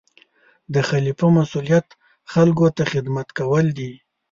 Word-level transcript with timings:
د 0.73 0.75
خلیفه 0.89 1.27
مسؤلیت 1.37 1.87
خلکو 2.33 2.65
ته 2.75 2.83
خدمت 2.91 3.27
کول 3.39 3.65
دي. 3.77 3.91